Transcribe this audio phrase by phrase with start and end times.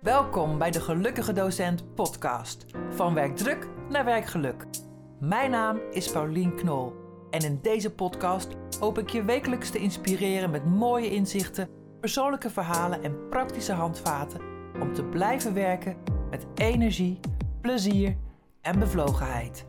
[0.00, 2.66] Welkom bij de Gelukkige Docent podcast.
[2.90, 4.66] Van werkdruk naar werkgeluk.
[5.18, 6.94] Mijn naam is Paulien Knol.
[7.30, 11.68] En in deze podcast hoop ik je wekelijks te inspireren met mooie inzichten,
[12.00, 14.40] persoonlijke verhalen en praktische handvaten
[14.80, 15.96] om te blijven werken
[16.30, 17.20] met energie,
[17.60, 18.16] plezier
[18.60, 19.66] en bevlogenheid.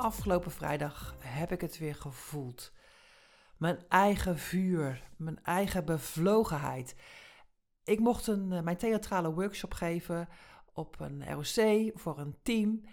[0.00, 2.72] Afgelopen vrijdag heb ik het weer gevoeld.
[3.56, 6.96] Mijn eigen vuur, mijn eigen bevlogenheid.
[7.84, 10.28] Ik mocht een, eh, mijn theatrale workshop geven
[10.72, 12.84] op een ROC voor een team.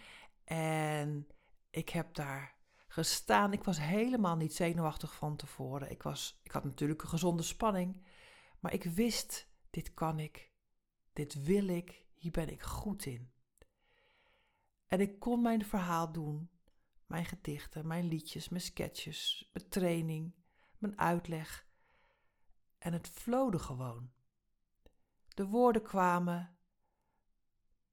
[0.43, 1.27] En
[1.69, 2.55] ik heb daar
[2.87, 3.53] gestaan.
[3.53, 5.91] Ik was helemaal niet zenuwachtig van tevoren.
[5.91, 8.05] Ik, was, ik had natuurlijk een gezonde spanning.
[8.59, 10.51] Maar ik wist, dit kan ik.
[11.13, 12.05] Dit wil ik.
[12.13, 13.31] Hier ben ik goed in.
[14.87, 16.49] En ik kon mijn verhaal doen
[17.07, 20.33] mijn gedichten, mijn liedjes, mijn sketches, mijn training,
[20.77, 21.67] mijn uitleg.
[22.77, 24.11] En het vloode gewoon.
[25.27, 26.57] De woorden kwamen.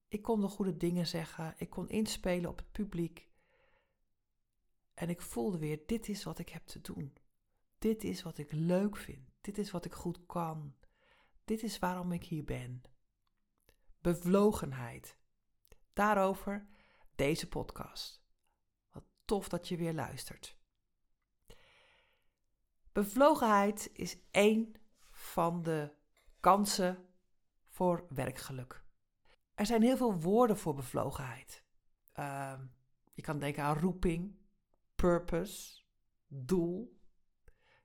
[0.08, 1.54] Ik kon de goede dingen zeggen.
[1.56, 3.28] Ik kon inspelen op het publiek.
[4.94, 7.16] En ik voelde weer: dit is wat ik heb te doen.
[7.78, 9.30] Dit is wat ik leuk vind.
[9.40, 10.74] Dit is wat ik goed kan.
[11.44, 12.82] Dit is waarom ik hier ben.
[14.00, 15.16] Bevlogenheid.
[15.92, 16.66] Daarover
[17.14, 18.23] deze podcast
[19.24, 20.56] tof dat je weer luistert.
[22.92, 24.74] Bevlogenheid is één
[25.10, 25.94] van de
[26.40, 27.08] kansen
[27.68, 28.84] voor werkgeluk.
[29.54, 31.64] Er zijn heel veel woorden voor bevlogenheid.
[32.12, 32.66] Ehm,
[33.12, 34.36] je kan denken aan roeping,
[34.94, 35.82] purpose,
[36.26, 37.00] doel,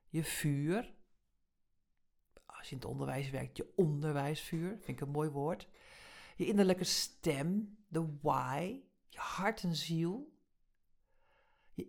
[0.08, 0.94] je vuur.
[2.46, 5.68] Als je in het onderwijs werkt, je onderwijsvuur, vind ik een mooi woord.
[6.36, 10.38] Je innerlijke stem, de why, je hart en ziel,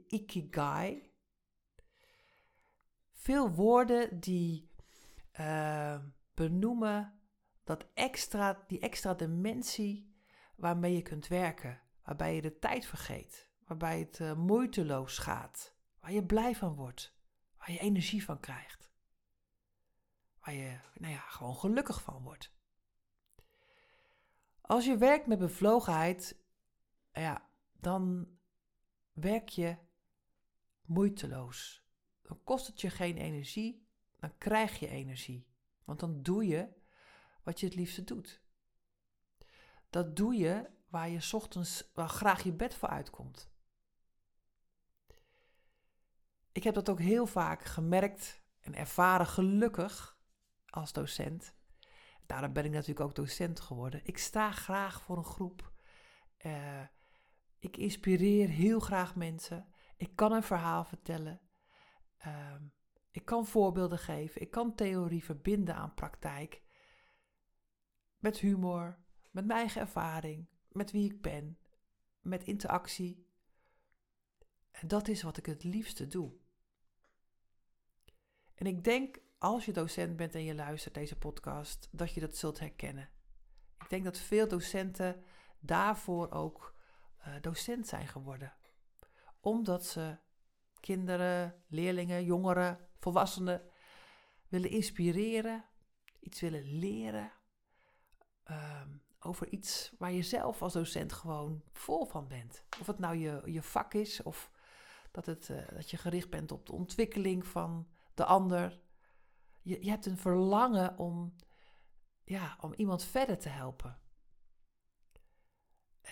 [0.07, 1.11] ikigai.
[3.11, 4.71] Veel woorden die
[5.39, 5.99] uh,
[6.33, 7.19] benoemen
[7.63, 10.15] dat extra, die extra dimensie
[10.55, 11.81] waarmee je kunt werken.
[12.03, 13.49] Waarbij je de tijd vergeet.
[13.65, 15.75] Waarbij het uh, moeiteloos gaat.
[15.99, 17.13] Waar je blij van wordt.
[17.57, 18.91] Waar je energie van krijgt.
[20.39, 22.51] Waar je nou ja, gewoon gelukkig van wordt.
[24.61, 26.39] Als je werkt met bevlogenheid,
[27.13, 27.49] ja,
[27.79, 28.27] dan
[29.13, 29.77] werk je
[30.85, 31.85] moeiteloos.
[32.21, 33.87] Dan kost het je geen energie,
[34.19, 35.47] dan krijg je energie.
[35.83, 36.69] Want dan doe je
[37.43, 38.41] wat je het liefste doet.
[39.89, 43.51] Dat doe je waar je ochtends wel graag je bed voor uitkomt.
[46.51, 50.17] Ik heb dat ook heel vaak gemerkt en ervaren, gelukkig,
[50.65, 51.55] als docent.
[52.25, 54.01] Daarom ben ik natuurlijk ook docent geworden.
[54.03, 55.71] Ik sta graag voor een groep.
[56.45, 56.81] Uh,
[57.61, 59.67] ik inspireer heel graag mensen.
[59.97, 61.41] Ik kan een verhaal vertellen.
[62.17, 62.63] Ehm,
[63.11, 64.41] ik kan voorbeelden geven.
[64.41, 66.63] Ik kan theorie verbinden aan praktijk.
[68.19, 68.99] Met humor,
[69.31, 71.59] met mijn eigen ervaring, met wie ik ben,
[72.19, 73.27] met interactie.
[74.71, 76.33] En dat is wat ik het liefste doe.
[78.53, 82.37] En ik denk, als je docent bent en je luistert deze podcast, dat je dat
[82.37, 83.09] zult herkennen.
[83.77, 85.23] Ik denk dat veel docenten
[85.59, 86.70] daarvoor ook
[87.27, 88.53] uh, docent zijn geworden.
[89.39, 90.17] Omdat ze
[90.79, 93.61] kinderen, leerlingen, jongeren, volwassenen
[94.47, 95.65] willen inspireren,
[96.19, 97.31] iets willen leren
[98.51, 98.81] uh,
[99.19, 102.63] over iets waar je zelf als docent gewoon vol van bent.
[102.79, 104.51] Of het nou je, je vak is of
[105.11, 108.81] dat, het, uh, dat je gericht bent op de ontwikkeling van de ander.
[109.61, 111.35] Je, je hebt een verlangen om,
[112.23, 113.99] ja, om iemand verder te helpen.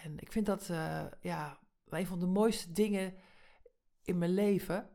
[0.03, 3.13] En ik vind dat uh, ja, een van de mooiste dingen
[4.03, 4.89] in mijn leven.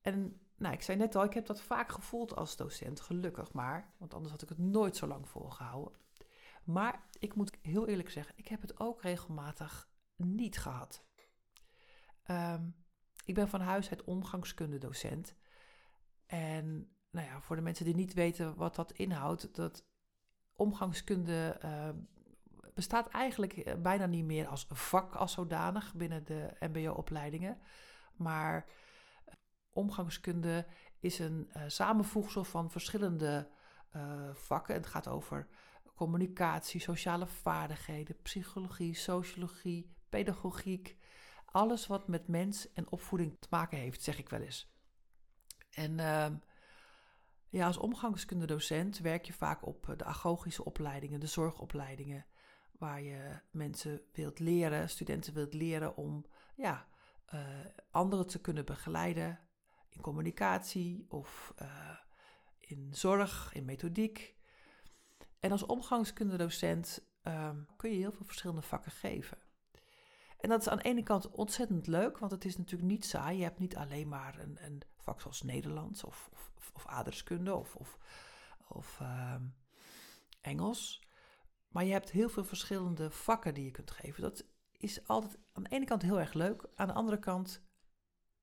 [0.00, 3.94] En nou, ik zei net al, ik heb dat vaak gevoeld als docent, gelukkig maar.
[3.98, 5.98] Want anders had ik het nooit zo lang volgehouden.
[6.64, 11.04] Maar ik moet heel eerlijk zeggen, ik heb het ook regelmatig niet gehad.
[12.30, 12.74] Um,
[13.24, 15.34] ik ben van huis uit omgangskunde docent.
[16.26, 19.86] En nou ja, voor de mensen die niet weten wat dat inhoudt, dat
[20.52, 21.88] omgangskunde uh,
[22.78, 27.58] bestaat eigenlijk eh, bijna niet meer als vak als zodanig binnen de MBO-opleidingen.
[28.16, 28.66] Maar
[29.24, 29.34] eh,
[29.70, 30.66] omgangskunde
[31.00, 33.56] is een uh, samenvoegsel van verschillende
[34.32, 34.74] vakken.
[34.74, 35.48] Het gaat over
[35.94, 40.96] communicatie, sociale vaardigheden, psychologie, sociologie, pedagogiek.
[41.44, 44.72] Alles wat met mens en opvoeding te maken heeft, zeg ik wel eens.
[45.70, 46.26] En uh,
[47.48, 52.26] ja, als omgangskundedocent werk je vaak op de agogische opleidingen, de zorgopleidingen
[52.78, 56.88] waar je mensen wilt leren, studenten wilt leren om ja,
[57.34, 57.40] uh,
[57.90, 59.40] anderen te kunnen begeleiden
[59.88, 61.96] in communicatie of uh,
[62.58, 64.36] in zorg, in methodiek.
[65.40, 69.38] En als omgangskundedocent um, kun je heel veel verschillende vakken geven.
[70.38, 73.36] En dat is aan de ene kant ontzettend leuk, want het is natuurlijk niet saai.
[73.36, 76.84] Je hebt niet alleen maar een, een vak zoals Nederlands of, of, of
[77.52, 77.98] of, of,
[78.68, 79.34] of uh,
[80.40, 81.07] Engels.
[81.68, 84.22] Maar je hebt heel veel verschillende vakken die je kunt geven.
[84.22, 86.68] Dat is altijd aan de ene kant heel erg leuk.
[86.74, 87.62] Aan de andere kant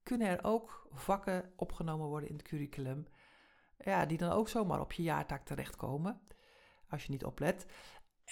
[0.04, 3.08] kunnen er ook vakken opgenomen worden in het curriculum.
[3.78, 6.22] Ja, die dan ook zomaar op je jaartaak terechtkomen.
[6.90, 7.66] Als je niet oplet.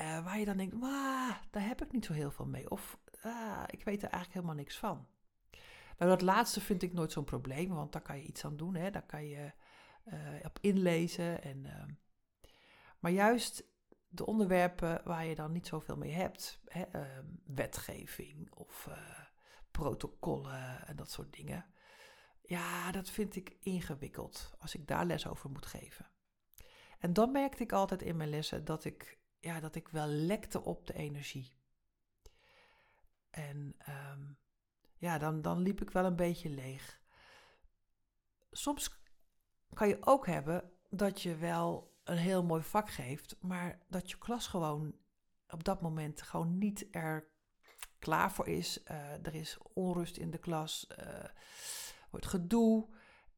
[0.02, 0.82] Uh, waar je dan denkt,
[1.52, 2.70] daar heb ik niet zo heel veel mee.
[2.70, 5.08] Of ah, ik weet er eigenlijk helemaal niks van.
[5.98, 8.76] Nou, dat laatste vind ik nooit zo'n probleem, want daar kan je iets aan doen.
[8.76, 8.90] Hè?
[8.90, 9.52] Daar kan je
[10.06, 10.14] uh,
[10.44, 11.44] op inlezen.
[11.44, 11.84] En, uh,
[13.00, 13.64] maar juist
[14.14, 19.20] de onderwerpen waar je dan niet zoveel mee hebt, hè, uh, wetgeving of uh,
[19.72, 21.66] protocollen en dat soort dingen.
[22.42, 26.10] Ja, dat vind ik ingewikkeld als ik daar les over moet geven.
[27.00, 30.64] En dan merkte ik altijd in mijn lessen dat ik, ja, dat ik wel lekte
[30.64, 31.58] op de energie.
[33.30, 34.38] En um,
[34.98, 37.02] ja, dan, dan liep ik wel een beetje leeg.
[38.52, 39.02] Soms
[39.74, 44.18] kan je ook hebben dat je wel een heel mooi vak geeft, maar dat je
[44.18, 44.96] klas gewoon
[45.48, 47.32] op dat moment gewoon niet er
[48.00, 48.84] klaar voor is.
[48.92, 51.24] Uh, er is onrust in de klas, uh,
[52.10, 52.90] wordt gedoe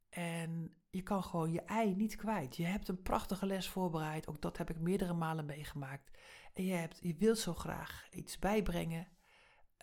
[0.09, 2.55] en je kan gewoon je ei niet kwijt.
[2.55, 6.11] Je hebt een prachtige les voorbereid, ook dat heb ik meerdere malen meegemaakt.
[6.53, 9.07] En je, hebt, je wilt zo graag iets bijbrengen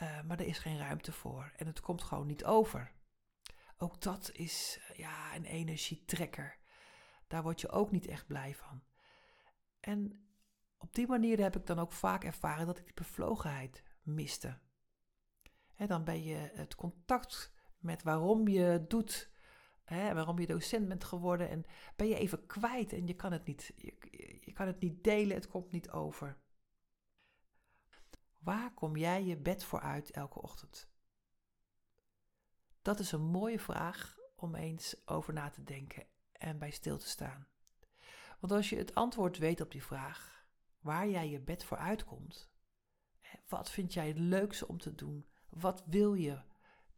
[0.03, 2.93] uh, maar er is geen ruimte voor en het komt gewoon niet over.
[3.77, 6.59] Ook dat is ja, een energietrekker.
[7.33, 8.83] Daar word je ook niet echt blij van.
[9.81, 10.27] En
[10.79, 14.59] op die manier heb ik dan ook vaak ervaren dat ik die bevlogenheid miste.
[15.75, 19.31] En dan ben je het contact met waarom je doet,
[19.85, 21.65] hè, waarom je docent bent geworden, en
[21.97, 23.73] ben je even kwijt en je kan het niet,
[24.41, 26.39] je kan het niet delen, het komt niet over.
[28.39, 30.89] Waar kom jij je bed voor uit elke ochtend?
[32.83, 36.11] Dat is een mooie vraag om eens over na te denken
[36.43, 37.47] en bij stil te staan.
[38.41, 40.47] Want als je het antwoord weet op die vraag,
[40.81, 42.51] waar jij je bed voor uitkomt,
[43.49, 45.27] wat vind jij het leukste om te doen?
[45.49, 46.43] Wat wil je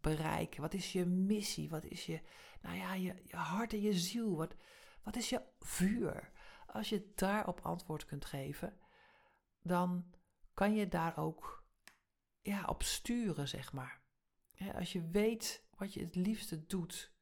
[0.01, 0.61] bereiken?
[0.61, 1.69] Wat is je missie?
[1.69, 2.21] Wat is je,
[2.61, 4.37] nou ja, je, je hart en je ziel?
[4.37, 4.55] Wat,
[5.03, 6.33] wat is je vuur?
[6.67, 8.79] Als je daarop antwoord kunt geven,
[9.63, 10.15] dan
[10.55, 11.65] kan je daar ook
[12.41, 14.03] ja, op sturen, zeg maar.
[14.75, 17.14] als je weet wat je het liefste doet,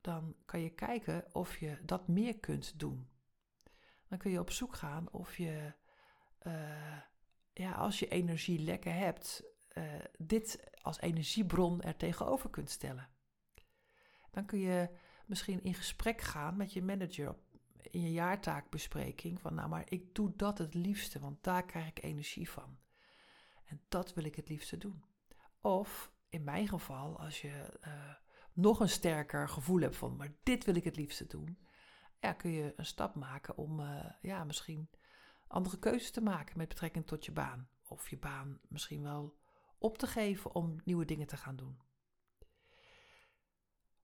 [0.00, 3.08] dan kan je kijken of je dat meer kunt doen.
[4.08, 5.72] Dan kun je op zoek gaan of je,
[6.42, 6.98] uh,
[7.52, 9.42] ja, als je energielekken hebt,
[9.72, 9.84] uh,
[10.18, 13.08] dit als energiebron er tegenover kunt stellen.
[14.30, 14.90] Dan kun je
[15.26, 17.36] misschien in gesprek gaan met je manager
[17.90, 22.02] in je jaartaakbespreking van nou maar ik doe dat het liefste, want daar krijg ik
[22.02, 22.78] energie van.
[23.64, 25.04] En dat wil ik het liefste doen.
[25.60, 28.14] Of in mijn geval, als je uh,
[28.60, 31.58] nog een sterker gevoel hebt van maar dit wil ik het liefste doen,
[32.20, 34.90] ja, kun je een stap maken om uh, ja, misschien
[35.46, 37.68] andere keuzes te maken met betrekking tot je baan.
[37.88, 39.38] Of je baan misschien wel
[39.78, 41.78] op te geven om nieuwe dingen te gaan doen.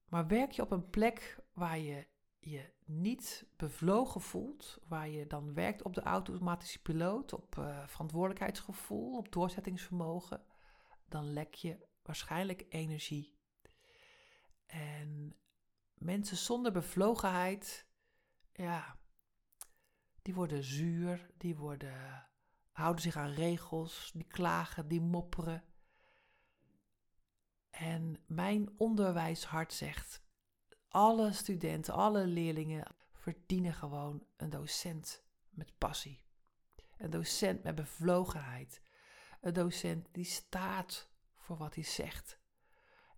[0.09, 2.07] Maar werk je op een plek waar je
[2.39, 9.17] je niet bevlogen voelt, waar je dan werkt op de automatische piloot, op uh, verantwoordelijkheidsgevoel,
[9.17, 10.45] op doorzettingsvermogen,
[11.09, 13.36] dan lek je waarschijnlijk energie.
[14.67, 15.37] En
[15.95, 17.87] mensen zonder bevlogenheid,
[18.53, 18.99] ja,
[20.23, 22.29] die worden zuur, die worden,
[22.73, 25.65] houden zich aan regels, die klagen, die mopperen.
[27.71, 30.23] En mijn onderwijshart zegt:
[30.89, 36.25] alle studenten, alle leerlingen verdienen gewoon een docent met passie.
[36.97, 38.81] Een docent met bevlogenheid.
[39.41, 42.41] Een docent die staat voor wat hij zegt.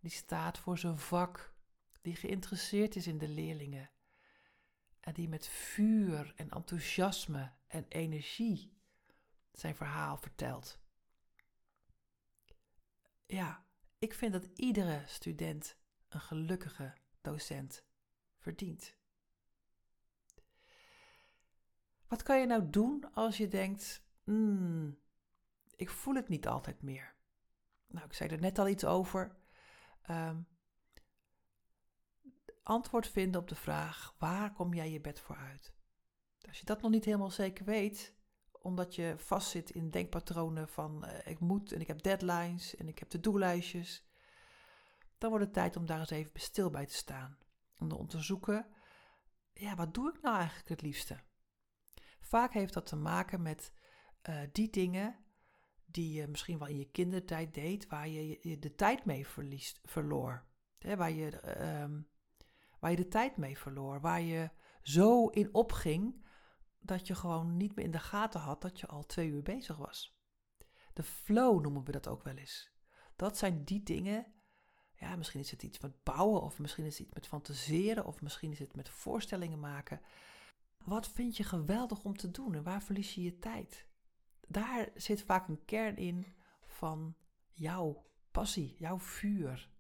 [0.01, 1.55] Die staat voor zijn vak.
[2.01, 3.91] Die geïnteresseerd is in de leerlingen.
[5.01, 8.77] En die met vuur en enthousiasme en energie
[9.53, 10.79] zijn verhaal vertelt.
[13.27, 13.65] Ja,
[13.99, 15.77] ik vind dat iedere student
[16.09, 17.85] een gelukkige docent
[18.39, 18.97] verdient.
[22.07, 24.99] Wat kan je nou doen als je denkt: hmm,
[25.77, 27.15] ik voel het niet altijd meer?
[27.87, 29.37] Nou, ik zei er net al iets over.
[30.11, 30.49] Um,
[32.63, 35.75] antwoord vinden op de vraag: waar kom jij je bed voor uit?
[36.49, 38.15] Als je dat nog niet helemaal zeker weet,
[38.53, 42.99] omdat je vastzit in denkpatronen van uh, ik moet en ik heb deadlines en ik
[42.99, 44.07] heb de doellijstjes,
[45.19, 47.39] dan wordt het tijd om daar eens even stil bij te staan.
[47.79, 48.67] Om te onderzoeken,
[49.53, 51.21] ja, wat doe ik nou eigenlijk het liefste?
[52.21, 53.73] Vaak heeft dat te maken met
[54.29, 55.17] uh, die dingen
[55.91, 60.47] die je misschien wel in je kindertijd deed, waar je, de tijd mee verliest, verloor.
[60.79, 62.01] Waar, je, uh,
[62.81, 64.51] waar je de tijd mee verloor, waar je
[64.83, 66.27] zo in opging
[66.79, 69.77] dat je gewoon niet meer in de gaten had dat je al twee uur bezig
[69.77, 70.19] was.
[70.93, 72.71] De flow noemen we dat ook wel eens.
[73.17, 74.27] Dat zijn die dingen,
[74.95, 78.21] ja, misschien is het iets met bouwen, of misschien is het iets met fantaseren, of
[78.21, 80.01] misschien is het met voorstellingen maken.
[80.85, 83.88] Wat vind je geweldig om te doen en waar verlies je je tijd?
[84.49, 87.17] Daar zit vaak een kern in van
[87.53, 89.71] jouw passie, jouw vuur.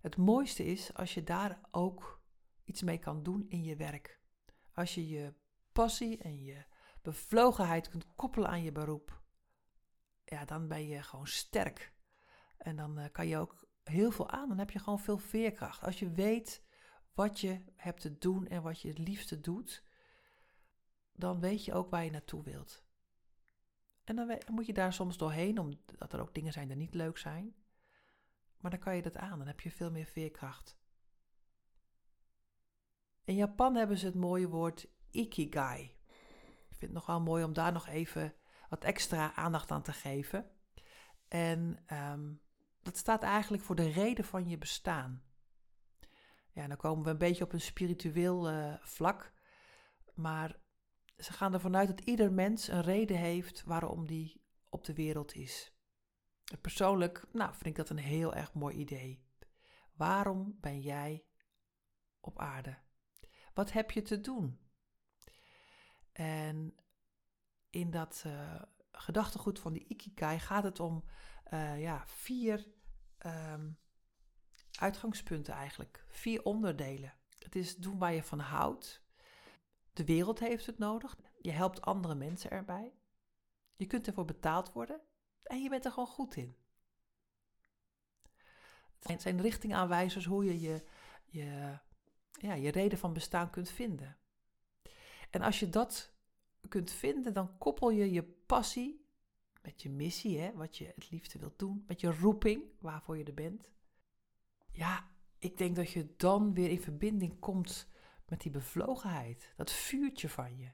[0.00, 2.22] Het mooiste is als je daar ook
[2.64, 4.20] iets mee kan doen in je werk.
[4.74, 5.34] Als je je
[5.72, 6.64] passie en je
[7.02, 9.22] bevlogenheid kunt koppelen aan je beroep,
[10.24, 11.92] ja, dan ben je gewoon sterk.
[12.56, 14.48] En dan uh, kan je ook heel veel aan.
[14.48, 15.82] Dan heb je gewoon veel veerkracht.
[15.82, 16.62] Als je weet
[17.14, 19.84] wat je hebt te doen en wat je het liefste doet,
[21.20, 22.84] dan weet je ook waar je naartoe wilt.
[24.04, 27.18] En dan moet je daar soms doorheen, omdat er ook dingen zijn die niet leuk
[27.18, 27.54] zijn.
[28.60, 30.78] Maar dan kan je dat aan, dan heb je veel meer veerkracht.
[33.24, 35.82] In Japan hebben ze het mooie woord ikigai.
[36.68, 38.34] Ik vind het nogal mooi om daar nog even
[38.68, 40.50] wat extra aandacht aan te geven.
[41.28, 42.32] En ehm,
[42.82, 45.22] dat staat eigenlijk voor de reden van je bestaan.
[46.52, 49.32] Ja, dan komen we een beetje op een spiritueel uh, vlak.
[50.14, 50.58] Maar
[51.20, 55.34] ze gaan ervan uit dat ieder mens een reden heeft waarom die op de wereld
[55.34, 55.72] is.
[56.60, 59.24] Persoonlijk nou, vind ik dat een heel erg mooi idee.
[59.92, 61.24] Waarom ben jij
[62.20, 62.78] op aarde?
[63.54, 64.60] Wat heb je te doen?
[66.12, 66.74] En
[67.70, 68.62] in dat uh,
[68.92, 71.04] gedachtegoed van die Ikigai gaat het om
[71.52, 72.66] uh, ja, vier
[73.26, 73.78] um,
[74.78, 76.04] uitgangspunten eigenlijk.
[76.08, 77.14] Vier onderdelen.
[77.38, 78.99] Het is doen waar je van houdt.
[79.92, 81.16] De wereld heeft het nodig.
[81.40, 82.92] Je helpt andere mensen erbij.
[83.76, 85.00] Je kunt ervoor betaald worden.
[85.42, 86.56] En je bent er gewoon goed in.
[88.98, 90.84] Het zijn richtingaanwijzers hoe je je,
[91.24, 91.78] je,
[92.32, 94.18] ja, je reden van bestaan kunt vinden.
[95.30, 96.12] En als je dat
[96.68, 99.08] kunt vinden, dan koppel je je passie
[99.62, 103.24] met je missie, hè, wat je het liefste wilt doen, met je roeping, waarvoor je
[103.24, 103.70] er bent.
[104.72, 107.89] Ja, ik denk dat je dan weer in verbinding komt
[108.30, 110.70] met die bevlogenheid, dat vuurtje van je.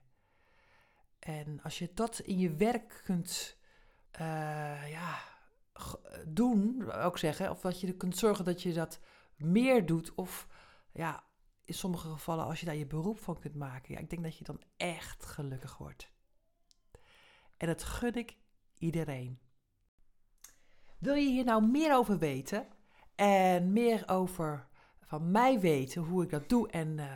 [1.19, 3.57] En als je dat in je werk kunt
[4.21, 5.19] uh, ja,
[6.27, 9.01] doen, ook zeggen, of dat je er kunt zorgen dat je dat
[9.37, 10.47] meer doet, of
[10.93, 11.25] ja,
[11.65, 14.39] in sommige gevallen als je daar je beroep van kunt maken, ja, ik denk dat
[14.39, 16.13] je dan echt gelukkig wordt.
[17.57, 18.37] En dat gun ik
[18.79, 19.39] iedereen.
[20.99, 22.67] Wil je hier nou meer over weten
[23.15, 24.69] en meer over
[25.01, 27.13] van mij weten hoe ik dat doe en uh,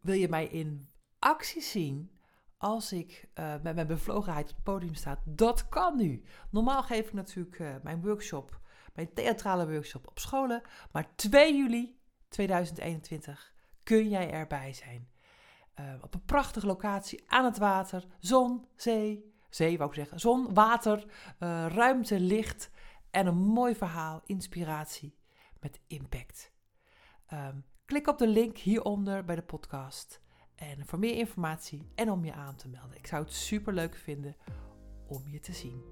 [0.00, 2.10] wil je mij in actie zien
[2.56, 5.22] als ik uh, met mijn bevlogenheid op het podium sta?
[5.24, 6.22] Dat kan nu.
[6.50, 8.60] Normaal geef ik natuurlijk uh, mijn workshop,
[8.94, 10.62] mijn theatrale workshop op scholen,
[10.92, 11.98] maar 2 juli
[12.28, 15.10] 2021 kun jij erbij zijn.
[16.02, 20.20] op een prachtige locatie aan het water, zon, zee, zee wou ik zeggen.
[20.20, 21.04] Zon, water,
[21.68, 22.70] ruimte, licht
[23.10, 25.16] en een mooi verhaal, inspiratie
[25.60, 26.52] met impact.
[27.32, 30.20] Um, klik op de link hieronder bij de podcast.
[30.54, 32.96] En voor meer informatie en om je aan te melden.
[32.96, 34.36] Ik zou het super leuk vinden
[35.06, 35.82] om je te zien.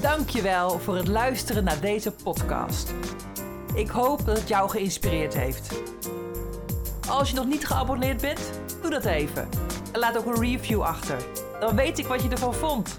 [0.00, 2.94] Dankjewel voor het luisteren naar deze podcast.
[3.74, 5.82] Ik hoop dat het jou geïnspireerd heeft.
[7.08, 9.48] Als je nog niet geabonneerd bent, doe dat even.
[9.92, 11.26] En laat ook een review achter.
[11.60, 12.98] Dan weet ik wat je ervan vond.